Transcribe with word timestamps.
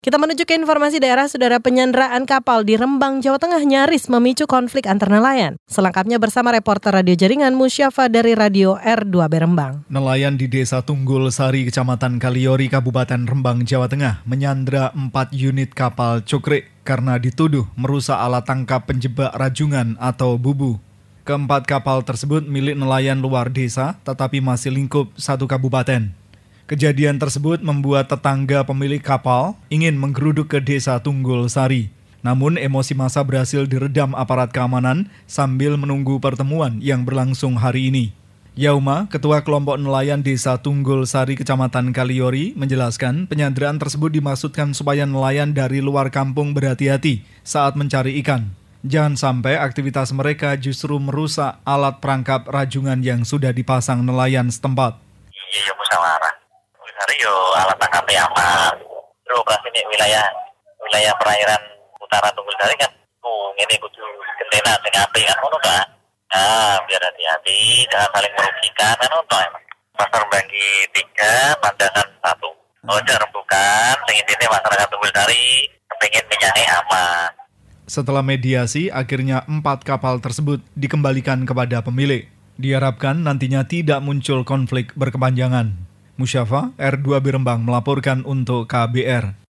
Kita 0.00 0.16
menuju 0.16 0.48
ke 0.48 0.56
informasi 0.56 0.96
daerah 0.96 1.28
saudara 1.28 1.60
penyanderaan 1.60 2.24
kapal 2.24 2.64
di 2.64 2.72
Rembang, 2.72 3.20
Jawa 3.20 3.36
Tengah 3.36 3.60
nyaris 3.60 4.08
memicu 4.08 4.48
konflik 4.48 4.88
antar 4.88 5.12
nelayan. 5.12 5.60
Selengkapnya 5.68 6.16
bersama 6.16 6.56
reporter 6.56 6.88
radio 6.88 7.12
jaringan 7.12 7.52
Musyafa 7.52 8.08
dari 8.08 8.32
Radio 8.32 8.80
R2B 8.80 9.44
Rembang. 9.44 9.84
Nelayan 9.92 10.40
di 10.40 10.48
Desa 10.48 10.80
Tunggul 10.80 11.28
Sari, 11.28 11.68
Kecamatan 11.68 12.16
Kaliori, 12.16 12.72
Kabupaten 12.72 13.28
Rembang, 13.28 13.60
Jawa 13.68 13.92
Tengah 13.92 14.24
menyandra 14.24 14.88
4 14.96 15.12
unit 15.36 15.76
kapal 15.76 16.24
cukrik 16.24 16.72
karena 16.80 17.20
dituduh 17.20 17.68
merusak 17.76 18.16
alat 18.16 18.48
tangkap 18.48 18.88
penjebak 18.88 19.36
rajungan 19.36 20.00
atau 20.00 20.40
bubu. 20.40 20.80
Keempat 21.28 21.68
kapal 21.68 22.00
tersebut 22.08 22.48
milik 22.48 22.72
nelayan 22.72 23.20
luar 23.20 23.52
desa 23.52 24.00
tetapi 24.08 24.40
masih 24.40 24.72
lingkup 24.72 25.12
satu 25.20 25.44
kabupaten. 25.44 26.19
Kejadian 26.70 27.18
tersebut 27.18 27.58
membuat 27.66 28.06
tetangga 28.06 28.62
pemilik 28.62 29.02
kapal 29.02 29.58
ingin 29.74 29.98
menggeruduk 29.98 30.54
ke 30.54 30.62
desa 30.62 31.02
Tunggul 31.02 31.50
Sari. 31.50 31.90
Namun 32.22 32.54
emosi 32.54 32.94
masa 32.94 33.26
berhasil 33.26 33.66
diredam 33.66 34.14
aparat 34.14 34.54
keamanan 34.54 35.10
sambil 35.26 35.74
menunggu 35.74 36.22
pertemuan 36.22 36.78
yang 36.78 37.02
berlangsung 37.02 37.58
hari 37.58 37.90
ini. 37.90 38.14
Yauma, 38.54 39.10
Ketua 39.10 39.42
Kelompok 39.42 39.82
Nelayan 39.82 40.22
Desa 40.22 40.62
Tunggul 40.62 41.10
Sari 41.10 41.34
Kecamatan 41.34 41.90
Kaliori, 41.90 42.54
menjelaskan 42.54 43.26
penyanderaan 43.26 43.82
tersebut 43.82 44.14
dimaksudkan 44.14 44.70
supaya 44.70 45.02
nelayan 45.10 45.50
dari 45.50 45.82
luar 45.82 46.14
kampung 46.14 46.54
berhati-hati 46.54 47.26
saat 47.42 47.74
mencari 47.74 48.14
ikan. 48.22 48.54
Jangan 48.86 49.18
sampai 49.18 49.58
aktivitas 49.58 50.14
mereka 50.14 50.54
justru 50.54 51.02
merusak 51.02 51.58
alat 51.66 51.98
perangkap 51.98 52.46
rajungan 52.46 53.02
yang 53.02 53.26
sudah 53.26 53.50
dipasang 53.50 54.06
nelayan 54.06 54.46
setempat. 54.46 55.02
Iya, 55.34 55.74
iya 55.74 56.29
hari 57.00 57.16
yo 57.24 57.34
alat 57.56 57.76
tangkap 57.80 58.04
aman 58.04 58.74
terus 59.24 59.62
ini 59.72 59.80
wilayah 59.88 60.26
wilayah 60.84 61.12
perairan 61.16 61.62
utara 61.96 62.28
Tunggul 62.36 62.52
Sari 62.60 62.76
kan 62.76 62.92
oh 63.24 63.56
ini 63.56 63.74
kudu 63.80 64.04
gendena 64.36 64.76
sing 64.84 64.92
api 64.92 65.20
kan 65.24 65.36
ngono 65.40 65.58
kan 65.64 65.86
nah 66.30 66.76
biar 66.84 67.00
hati-hati 67.00 67.88
jangan 67.88 68.08
saling 68.12 68.32
merugikan 68.36 68.94
kan 69.00 69.10
untuk 69.16 69.40
emang 69.40 69.64
pasar 70.00 70.24
bagi 70.32 70.68
tiga 70.96 71.52
pandangan 71.60 72.08
satu. 72.24 72.48
Oh 72.88 73.00
jangan 73.04 73.28
rembukan 73.28 73.94
sing 74.08 74.16
ini 74.16 74.46
masyarakat 74.48 74.86
Tunggul 74.88 75.12
Sari 75.12 75.44
pengen 76.00 76.24
minyaknya 76.32 76.64
aman. 76.80 77.30
Setelah 77.84 78.22
mediasi, 78.24 78.88
akhirnya 78.88 79.44
empat 79.44 79.84
kapal 79.84 80.22
tersebut 80.22 80.62
dikembalikan 80.78 81.44
kepada 81.44 81.82
pemilik. 81.84 82.24
Diharapkan 82.56 83.20
nantinya 83.20 83.66
tidak 83.66 84.00
muncul 84.00 84.46
konflik 84.46 84.94
berkepanjangan. 84.96 85.89
Musyafa, 86.20 86.76
R2 86.76 87.24
Birembang 87.24 87.64
melaporkan 87.64 88.20
untuk 88.28 88.68
KBR. 88.68 89.49